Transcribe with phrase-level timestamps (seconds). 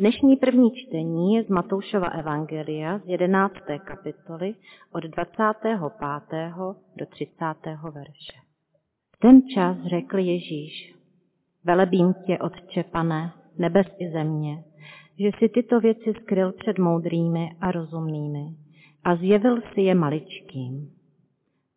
[0.00, 3.54] Dnešní první čtení je z Matoušova Evangelia z 11.
[3.84, 4.54] kapitoly
[4.92, 5.78] od 25.
[6.96, 7.44] do 30.
[7.82, 8.38] verše.
[9.16, 10.94] V ten čas řekl Ježíš,
[11.64, 14.64] velebím tě, Otče pane, nebes i země,
[15.18, 18.44] že si tyto věci skryl před moudrými a rozumnými
[19.04, 20.90] a zjevil si je maličkým.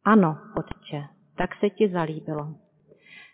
[0.06, 1.04] Ano, Otče,
[1.38, 2.48] tak se ti zalíbilo.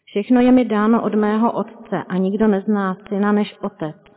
[0.06, 4.09] Všechno je mi dáno od mého Otce a nikdo nezná syna než Otec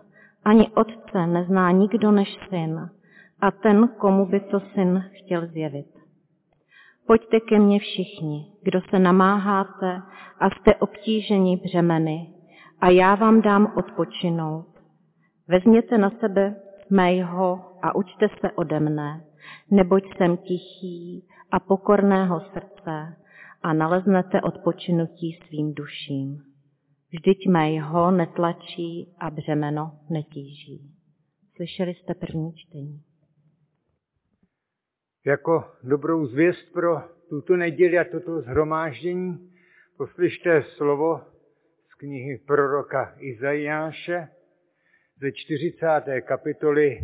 [0.45, 2.91] ani otce nezná nikdo než syn
[3.41, 5.87] a ten, komu by to syn chtěl zjevit.
[7.06, 10.02] Pojďte ke mně všichni, kdo se namáháte
[10.38, 12.28] a jste obtíženi břemeny
[12.80, 14.66] a já vám dám odpočinout.
[15.48, 16.56] Vezměte na sebe
[16.91, 19.24] mého a učte se ode mne,
[19.70, 23.16] neboť jsem tichý a pokorného srdce
[23.62, 26.52] a naleznete odpočinutí svým duším.
[27.12, 30.97] Vždyť mého netlačí a břemeno netíží.
[31.57, 33.05] Slyšeli jste první čtení.
[35.27, 39.53] Jako dobrou zvěst pro tuto neděli a toto zhromáždění
[39.97, 41.20] poslyšte slovo
[41.91, 44.29] z knihy proroka Izajáše
[45.20, 45.86] ze 40.
[46.20, 46.98] kapitoly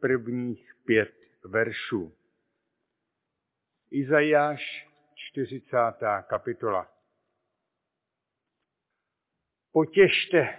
[0.00, 1.14] prvních pět
[1.44, 2.12] veršů.
[3.90, 5.76] Izajáš 40.
[6.28, 6.93] kapitola.
[9.74, 10.58] Potěšte,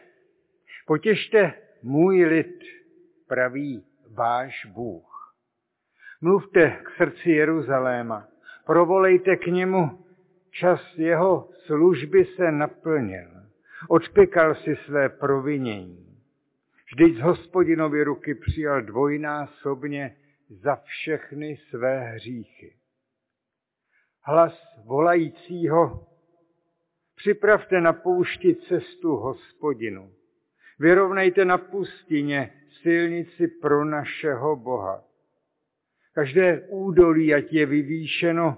[0.88, 2.64] potěšte můj lid,
[3.28, 5.36] praví váš Bůh.
[6.22, 8.28] Mluvte k srdci Jeruzaléma,
[8.66, 10.06] provolejte k němu,
[10.52, 13.30] čas jeho služby se naplnil,
[13.90, 16.22] odpěkal si své provinění.
[16.86, 20.16] Vždyť z hospodinovy ruky přijal dvojnásobně
[20.50, 22.76] za všechny své hříchy.
[24.22, 24.54] Hlas
[24.86, 26.15] volajícího
[27.16, 30.12] Připravte na poušti cestu hospodinu.
[30.80, 35.04] Vyrovnejte na pustině silnici pro našeho Boha.
[36.14, 38.58] Každé údolí, ať je vyvýšeno,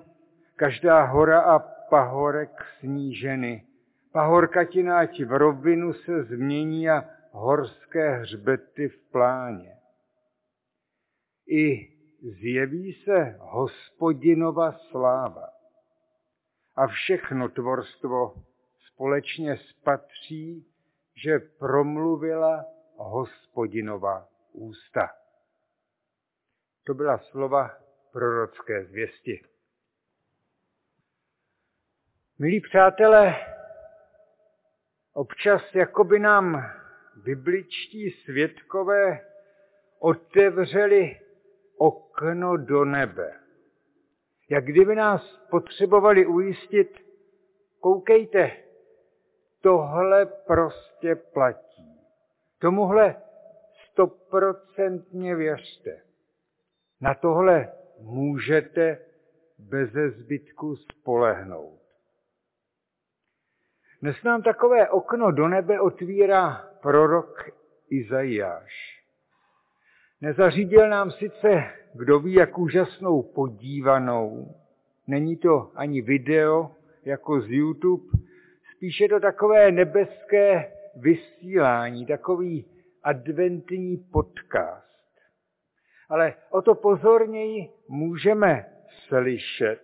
[0.56, 1.60] každá hora a
[1.90, 3.64] pahorek sníženy.
[4.12, 9.74] Pahorkatina, ať v rovinu se změní a horské hřbety v pláně.
[11.48, 11.92] I
[12.22, 15.57] zjeví se hospodinova sláva
[16.78, 18.34] a všechno tvorstvo
[18.92, 20.68] společně spatří,
[21.24, 22.66] že promluvila
[22.96, 25.10] hospodinova ústa.
[26.84, 27.78] To byla slova
[28.12, 29.46] prorocké zvěsti.
[32.40, 33.36] Milí přátelé,
[35.14, 36.72] občas jakoby nám
[37.16, 39.20] bibličtí svědkové
[40.00, 41.20] otevřeli
[41.78, 43.47] okno do nebe.
[44.50, 46.98] Jak kdyby nás potřebovali ujistit,
[47.80, 48.52] koukejte,
[49.62, 52.02] tohle prostě platí.
[52.60, 53.16] Tomuhle
[53.92, 56.02] stoprocentně věřte.
[57.02, 59.06] Na tohle můžete
[59.58, 61.82] beze zbytku spolehnout.
[64.02, 67.50] Dnes nám takové okno do nebe otvírá prorok
[67.90, 68.97] Izajáš.
[70.22, 71.64] Nezařídil nám sice,
[71.94, 74.56] kdo ví, jak úžasnou podívanou,
[75.08, 76.72] není to ani video
[77.06, 78.04] jako z YouTube,
[78.76, 82.66] spíše to takové nebeské vysílání, takový
[83.04, 84.88] adventní podcast.
[86.10, 88.66] Ale o to pozorněji můžeme
[89.08, 89.82] slyšet,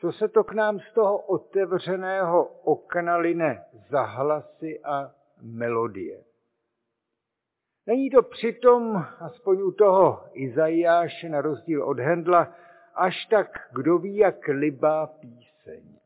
[0.00, 6.24] co se to k nám z toho otevřeného okna line za hlasy a melodie.
[7.86, 12.54] Není to přitom, aspoň u toho Izajáše, na rozdíl od Hendla,
[12.94, 15.98] až tak, kdo ví, jak libá píseň.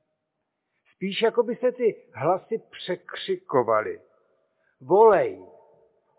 [0.94, 4.00] Spíš jako by se ty hlasy překřikovaly.
[4.80, 5.44] Volej,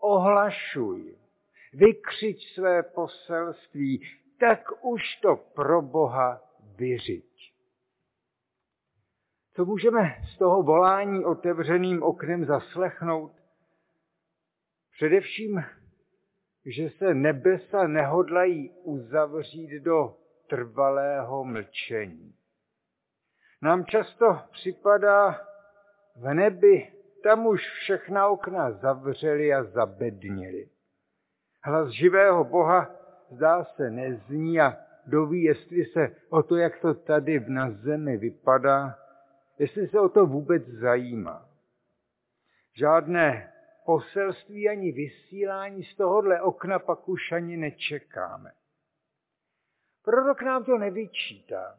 [0.00, 1.16] ohlašuj,
[1.72, 4.02] vykřič své poselství,
[4.40, 6.42] tak už to pro Boha
[6.76, 7.24] vyřiď.
[9.54, 13.41] Co můžeme z toho volání otevřeným oknem zaslechnout?
[14.96, 15.64] Především,
[16.66, 20.16] že se nebesa nehodlají uzavřít do
[20.46, 22.34] trvalého mlčení.
[23.62, 25.40] Nám často připadá
[26.16, 26.92] v nebi,
[27.22, 30.68] tam už všechna okna zavřeli a zabednili.
[31.64, 32.90] Hlas živého Boha
[33.30, 38.98] zdá se nezní a doví, jestli se o to, jak to tady na zemi vypadá,
[39.58, 41.48] jestli se o to vůbec zajímá.
[42.74, 43.51] Žádné
[43.86, 48.52] poselství ani vysílání z tohohle okna pak už ani nečekáme.
[50.04, 51.78] Prorok nám to nevyčítá,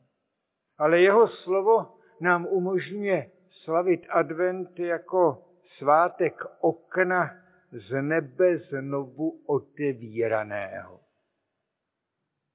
[0.77, 3.31] ale jeho slovo nám umožňuje
[3.63, 5.45] slavit advent jako
[5.77, 7.29] svátek okna
[7.71, 10.99] z nebe znovu otevíraného.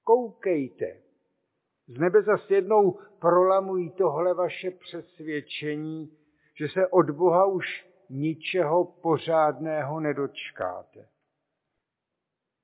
[0.05, 1.01] Koukejte,
[1.87, 6.19] z nebe zas jednou prolamují tohle vaše přesvědčení,
[6.59, 11.09] že se od Boha už ničeho pořádného nedočkáte.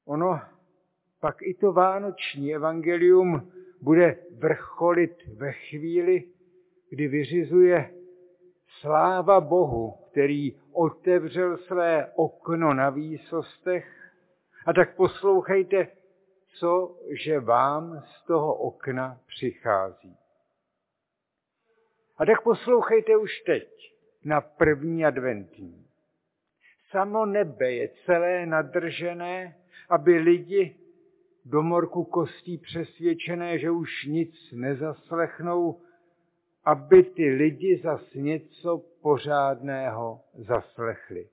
[0.04, 0.40] Ono
[1.20, 6.24] pak i to vánoční evangelium bude vrcholit ve chvíli,
[6.90, 7.94] kdy vyřizuje
[8.80, 14.12] sláva Bohu, který otevřel své okno na výsostech.
[14.66, 15.88] A tak poslouchejte,
[16.58, 20.16] co, že vám z toho okna přichází.
[22.16, 23.93] A tak poslouchejte už teď
[24.24, 25.86] na první adventní.
[26.90, 29.56] Samo nebe je celé nadržené,
[29.88, 30.76] aby lidi
[31.44, 35.80] do morku kostí přesvědčené, že už nic nezaslechnou,
[36.64, 41.28] aby ty lidi zas něco pořádného zaslechli.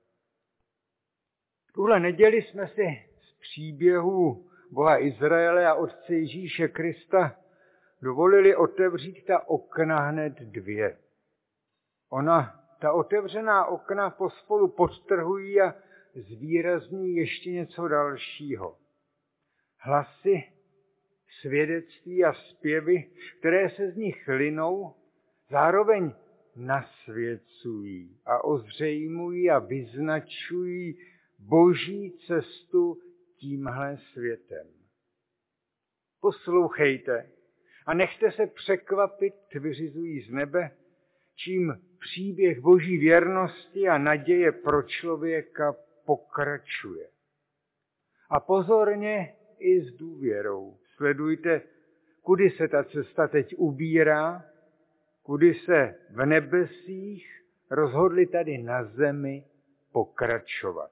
[1.74, 7.36] Tuhle neděli jsme si z příběhů Boha Izraele a Otce Ježíše Krista
[8.02, 10.98] dovolili otevřít ta okna hned dvě.
[12.10, 15.76] Ona, ta otevřená okna pospolu podtrhují a
[16.16, 18.78] zvýrazní ještě něco dalšího.
[19.78, 20.44] Hlasy,
[21.42, 24.96] svědectví a zpěvy, které se z nich linou,
[25.50, 26.14] zároveň
[26.56, 30.98] nasvěcují a ozřejmují a vyznačují
[31.40, 32.98] boží cestu
[33.38, 34.68] tímhle světem.
[36.22, 37.30] Poslouchejte
[37.86, 40.72] a nechte se překvapit, vyřizují z nebe,
[41.36, 45.76] čím příběh boží věrnosti a naděje pro člověka
[46.06, 47.08] pokračuje.
[48.30, 51.62] A pozorně i s důvěrou sledujte,
[52.22, 54.44] kudy se ta cesta teď ubírá,
[55.24, 57.42] kudy se v nebesích
[57.72, 59.44] rozhodli tady na zemi
[59.92, 60.92] pokračovat.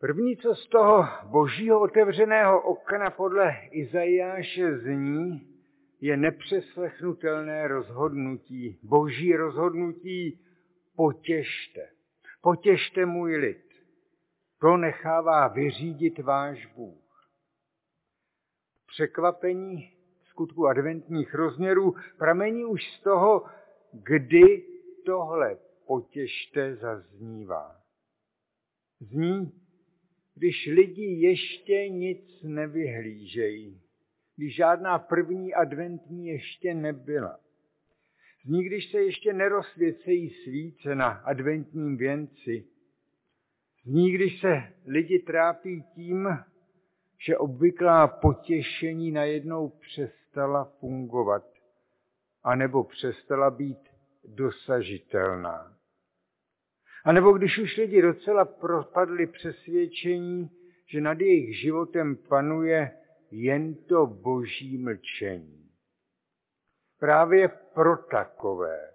[0.00, 5.51] První, co z toho božího otevřeného okna podle Izajáše zní,
[6.02, 10.40] je nepřeslechnutelné rozhodnutí, boží rozhodnutí
[10.96, 11.88] potěšte.
[12.40, 13.68] Potěšte můj lid.
[14.60, 17.30] To nechává vyřídit váš Bůh.
[18.86, 19.92] Překvapení
[20.24, 23.46] skutku adventních rozměrů pramení už z toho,
[23.92, 24.66] kdy
[25.06, 27.76] tohle potěšte zaznívá.
[29.00, 29.62] Zní
[30.34, 33.81] když lidi ještě nic nevyhlížejí,
[34.42, 37.38] když žádná první adventní ještě nebyla.
[38.44, 42.64] Zní, když se ještě nerozsvěcejí svíce na adventním věnci.
[43.84, 46.28] Zní, když se lidi trápí tím,
[47.26, 51.44] že obvyklá potěšení najednou přestala fungovat,
[52.42, 53.88] anebo přestala být
[54.24, 55.76] dosažitelná.
[57.04, 60.50] A nebo když už lidi docela propadli přesvědčení,
[60.86, 63.01] že nad jejich životem panuje
[63.32, 65.70] jen to boží mlčení.
[66.98, 68.92] Právě pro takové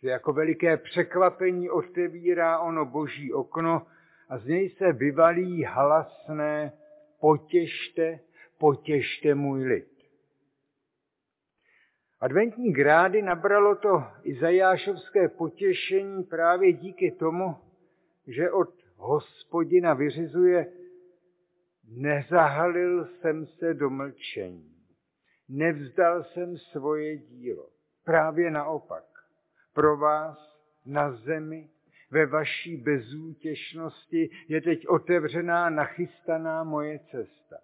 [0.00, 3.86] se jako veliké překvapení otevírá ono boží okno
[4.28, 6.72] a z něj se vyvalí halasné
[7.20, 8.20] potěšte,
[8.58, 9.96] potěšte můj lid.
[12.20, 17.56] Adventní grády nabralo to Izajášovské potěšení právě díky tomu,
[18.26, 20.72] že od hospodina vyřizuje
[21.88, 24.76] nezahalil jsem se do mlčení,
[25.48, 27.68] nevzdal jsem svoje dílo.
[28.04, 29.04] Právě naopak,
[29.74, 31.70] pro vás na zemi,
[32.10, 37.56] ve vaší bezútěšnosti je teď otevřená, nachystaná moje cesta.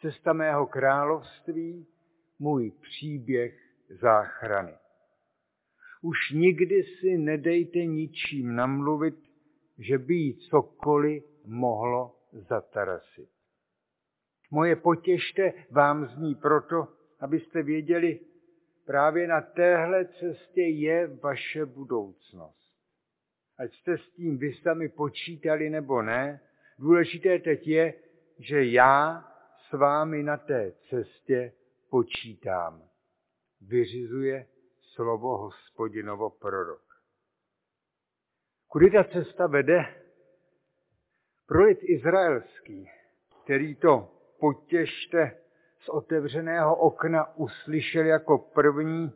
[0.00, 1.86] Cesta mého království,
[2.38, 3.54] můj příběh
[4.00, 4.74] záchrany.
[6.02, 9.16] Už nikdy si nedejte ničím namluvit,
[9.78, 13.35] že by jí cokoliv mohlo zatarasit.
[14.50, 16.88] Moje potěšte vám zní proto,
[17.20, 18.20] abyste věděli,
[18.86, 22.66] právě na téhle cestě je vaše budoucnost.
[23.58, 26.40] Ať jste s tím vy sami počítali nebo ne,
[26.78, 27.94] důležité teď je,
[28.38, 29.24] že já
[29.68, 31.52] s vámi na té cestě
[31.90, 32.82] počítám
[33.60, 34.46] vyřizuje
[34.94, 36.82] slovo hospodinovo prorok.
[38.68, 40.02] Kudy ta cesta vede?
[41.46, 42.90] Pro izraelský,
[43.44, 45.38] který to potěšte
[45.78, 49.12] z otevřeného okna uslyšel jako první,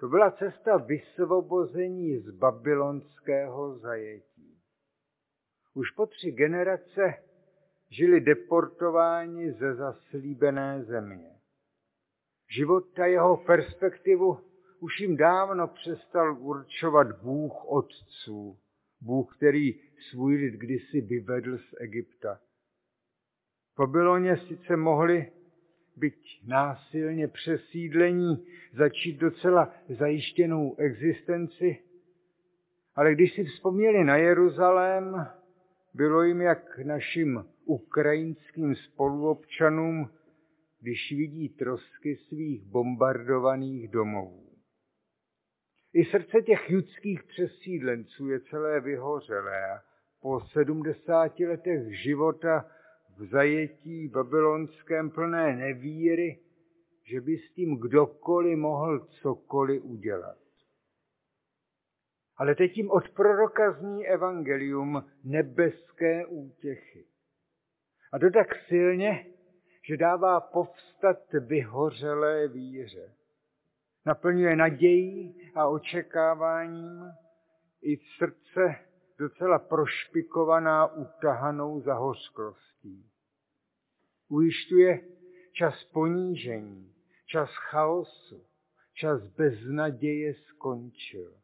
[0.00, 4.58] to byla cesta vysvobození z babylonského zajetí.
[5.74, 7.14] Už po tři generace
[7.90, 11.30] žili deportováni ze zaslíbené země.
[12.48, 14.38] Život a jeho perspektivu
[14.80, 18.58] už jim dávno přestal určovat Bůh otců,
[19.00, 22.40] Bůh, který svůj lid kdysi vyvedl z Egypta.
[23.78, 25.32] Babyloně sice mohli
[25.96, 31.78] byť násilně přesídlení, začít docela zajištěnou existenci,
[32.94, 35.26] ale když si vzpomněli na Jeruzalém,
[35.94, 40.10] bylo jim jak našim ukrajinským spoluobčanům,
[40.80, 44.46] když vidí trosky svých bombardovaných domovů.
[45.92, 49.80] I srdce těch judských přesídlenců je celé vyhořelé
[50.20, 52.70] po sedmdesáti letech života
[53.18, 56.38] v zajetí babylonském plné nevíry,
[57.04, 60.38] že by s tím kdokoliv mohl cokoliv udělat.
[62.36, 67.04] Ale teď jim od proroka zní evangelium nebeské útěchy.
[68.12, 69.26] A to tak silně,
[69.88, 73.12] že dává povstat vyhořelé víře.
[74.06, 77.12] Naplňuje nadějí a očekáváním
[77.82, 78.85] i srdce
[79.18, 83.10] docela prošpikovaná utahanou zahořklostí.
[84.28, 85.00] Ujišťuje
[85.52, 86.94] čas ponížení,
[87.26, 88.46] čas chaosu,
[88.94, 91.34] čas beznaděje skončil.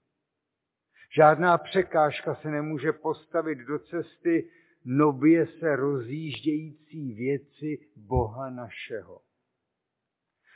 [1.14, 4.50] Žádná překážka se nemůže postavit do cesty
[4.84, 9.20] nově se rozjíždějící věci Boha našeho.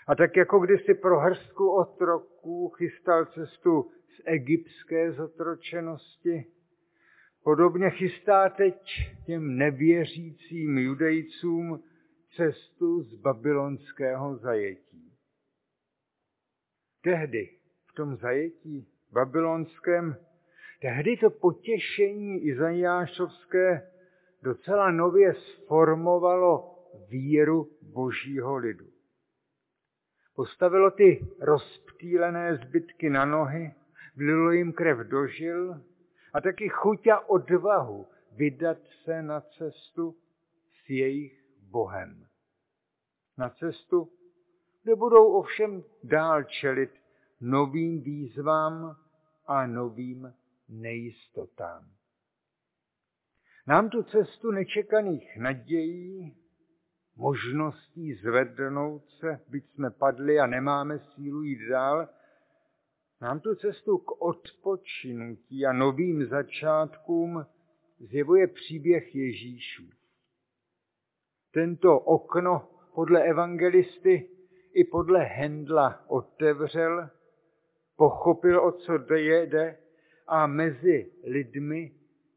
[0.08, 6.46] A tak jako kdysi pro hrstku otroků chystal cestu z egyptské zotročenosti,
[7.46, 8.74] podobně chystá teď
[9.26, 11.82] těm nevěřícím judejcům
[12.36, 15.12] cestu z babylonského zajetí.
[17.02, 17.48] Tehdy
[17.90, 20.16] v tom zajetí babylonském,
[20.80, 23.90] tehdy to potěšení Izajášovské
[24.42, 28.86] docela nově sformovalo víru božího lidu.
[30.36, 33.74] Postavilo ty rozptýlené zbytky na nohy,
[34.16, 35.80] vlilo jim krev do žil
[36.36, 40.16] a taky chuť a odvahu vydat se na cestu
[40.84, 41.32] s jejich
[41.70, 42.26] Bohem.
[43.38, 44.12] Na cestu,
[44.82, 46.90] kde budou ovšem dál čelit
[47.40, 48.96] novým výzvám
[49.46, 50.34] a novým
[50.68, 51.88] nejistotám.
[53.66, 56.36] Nám tu cestu nečekaných nadějí,
[57.16, 62.08] možností zvednout se, byť jsme padli a nemáme sílu jít dál,
[63.20, 67.46] nám tu cestu k odpočinutí a novým začátkům
[67.98, 69.90] zjevuje příběh Ježíšů.
[71.52, 74.30] Tento okno podle evangelisty
[74.72, 77.10] i podle Hendla otevřel,
[77.96, 79.78] pochopil, o co jde
[80.26, 81.92] a mezi lidmi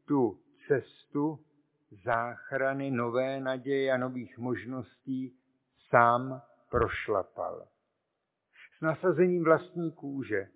[0.08, 1.38] tu cestu
[2.04, 5.36] záchrany, nové naděje a nových možností
[5.88, 7.66] sám prošlapal.
[8.78, 10.48] S nasazením vlastní kůže,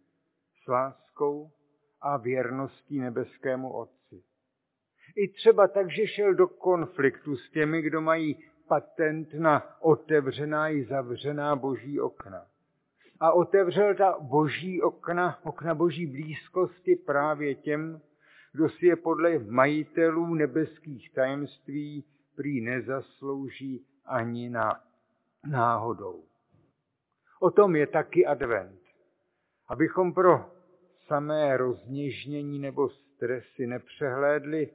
[0.65, 1.51] s láskou
[2.01, 4.23] a věrností nebeskému Otci.
[5.17, 10.85] I třeba tak, že šel do konfliktu s těmi, kdo mají patent na otevřená i
[10.85, 12.47] zavřená boží okna.
[13.21, 18.01] A otevřel ta boží okna, okna boží blízkosti právě těm,
[18.53, 22.05] kdo si je podle majitelů nebeských tajemství
[22.37, 24.81] prý nezaslouží ani na
[25.51, 26.25] náhodou.
[27.41, 28.81] O tom je taky advent.
[29.69, 30.54] Abychom pro
[31.07, 34.71] samé rozněžnění nebo stresy nepřehlédli,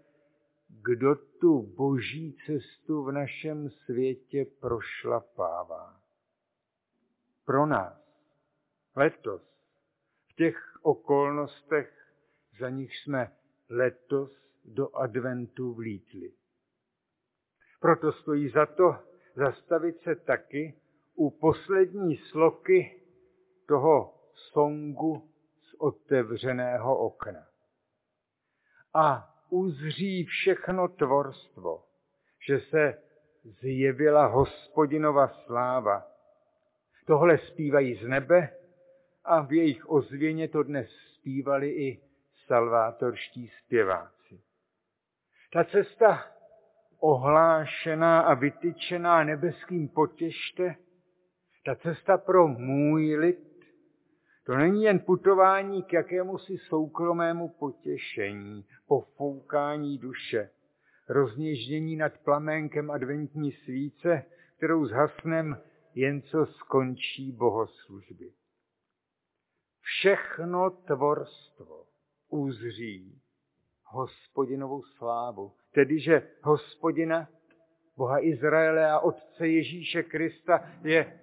[0.69, 5.99] kdo tu boží cestu v našem světě prošlapává.
[7.45, 7.99] Pro nás
[8.95, 9.41] letos
[10.27, 12.13] v těch okolnostech,
[12.59, 13.31] za nich jsme
[13.69, 14.31] letos
[14.65, 16.31] do adventu vlítli.
[17.79, 18.95] Proto stojí za to
[19.35, 20.81] zastavit se taky
[21.15, 23.01] u poslední sloky
[23.67, 25.28] toho songu
[25.79, 27.45] otevřeného okna.
[28.93, 31.83] A uzří všechno tvorstvo,
[32.47, 33.01] že se
[33.43, 36.05] zjevila hospodinova sláva.
[37.07, 38.49] Tohle zpívají z nebe
[39.23, 42.01] a v jejich ozvěně to dnes zpívali i
[42.47, 44.41] salvátorští zpěváci.
[45.53, 46.25] Ta cesta
[46.99, 50.75] ohlášená a vytyčená nebeským potěšte,
[51.65, 53.48] ta cesta pro můj lid,
[54.49, 60.49] to není jen putování k jakémusi soukromému potěšení, pofoukání duše,
[61.09, 64.25] rozněždění nad plamenkem adventní svíce,
[64.57, 65.57] kterou zhasnem
[65.95, 68.31] jen co skončí bohoslužby.
[69.81, 71.85] Všechno tvorstvo
[72.29, 73.21] uzří
[73.83, 77.29] hospodinovou slávu, tedy že hospodina,
[77.97, 81.19] Boha Izraele a Otce Ježíše Krista je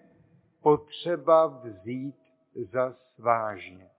[0.63, 2.26] potřeba vzít
[2.65, 3.91] zas vážně.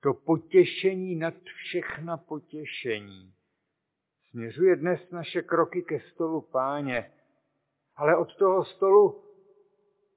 [0.00, 3.34] to potěšení nad všechna potěšení.
[4.30, 7.12] Směřuje dnes naše kroky ke stolu páně,
[7.96, 9.24] ale od toho stolu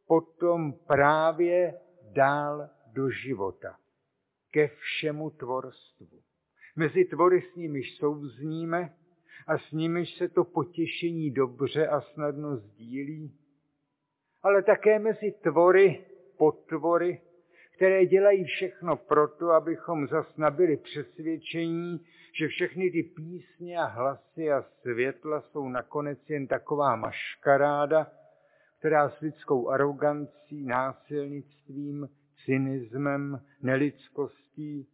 [0.08, 1.80] potom právě
[2.14, 3.78] dál do života,
[4.52, 6.22] ke všemu tvorstvu.
[6.76, 8.96] Mezi tvory s nimiž souzníme
[9.48, 13.40] a s nimiž se to potěšení dobře a snadno sdílí,
[14.42, 16.06] ale také mezi tvory,
[16.38, 17.22] potvory,
[17.76, 22.06] které dělají všechno proto, abychom zas nabili přesvědčení,
[22.40, 28.08] že všechny ty písně a hlasy a světla jsou nakonec jen taková maškaráda,
[28.80, 32.10] která s lidskou arogancí, násilnictvím,
[32.46, 34.88] cynismem, nelidskostí,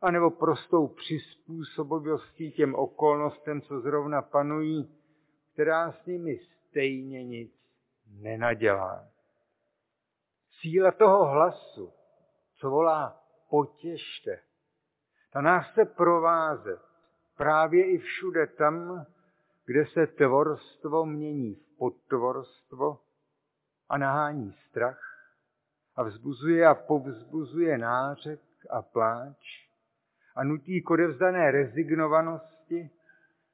[0.00, 4.90] anebo prostou přizpůsobivostí těm okolnostem, co zrovna panují,
[5.52, 7.52] která s nimi stejně nic
[8.20, 9.13] nenadělá.
[10.64, 11.92] Síla toho hlasu,
[12.56, 14.40] co volá potěšte,
[15.32, 16.80] ta nás chce provázet
[17.36, 19.06] právě i všude tam,
[19.66, 22.98] kde se tvorstvo mění v podtvorstvo
[23.88, 25.00] a nahání strach
[25.96, 28.40] a vzbuzuje a povzbuzuje nářek
[28.70, 29.68] a pláč
[30.34, 32.90] a nutí k odevzdané rezignovanosti,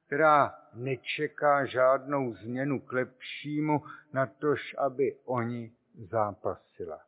[0.05, 7.01] která nečeká žádnou změnu k lepšímu, na tož, aby oni zápasila.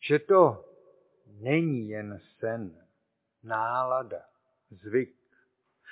[0.00, 0.64] Že to
[1.26, 2.86] není jen sen,
[3.42, 4.22] nálada,
[4.70, 5.16] zvyk,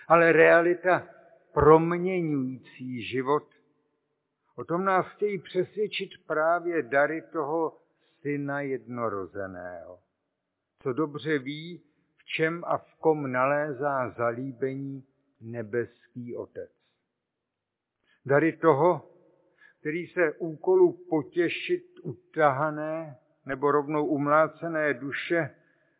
[0.08, 1.08] ale realita
[1.52, 3.48] proměňující život.
[4.56, 7.78] O tom nás chtějí přesvědčit právě dary toho
[8.20, 10.00] syna jednorozeného,
[10.82, 11.82] co dobře ví,
[12.16, 15.04] v čem a v kom nalézá zalíbení
[15.40, 16.70] nebeský Otec.
[18.26, 19.13] Dary toho,
[19.84, 25.54] který se úkolu potěšit utahané nebo rovnou umlácené duše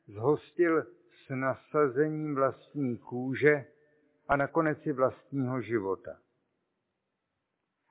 [0.07, 0.83] zhostil
[1.27, 3.65] s nasazením vlastní kůže
[4.29, 6.19] a nakonec i vlastního života.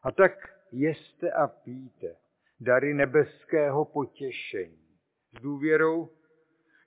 [0.03, 0.31] A tak
[0.71, 2.15] jeste a píte
[2.60, 4.97] dary nebeského potěšení
[5.38, 6.10] s důvěrou,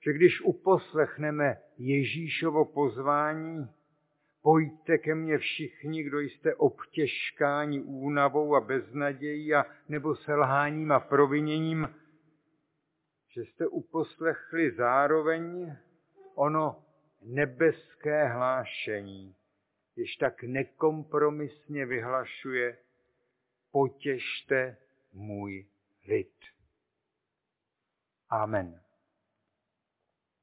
[0.05, 3.67] že když uposlechneme Ježíšovo pozvání,
[4.47, 11.95] pojďte ke mně všichni, kdo jste obtěžkáni únavou a beznadějí a nebo selháním a proviněním,
[13.29, 15.75] že jste uposlechli zároveň
[16.35, 16.85] ono
[17.21, 19.35] nebeské hlášení,
[19.95, 22.77] jež tak nekompromisně vyhlašuje,
[23.71, 24.77] potěšte
[25.13, 25.65] můj
[26.07, 26.35] lid.
[28.29, 28.86] Amen.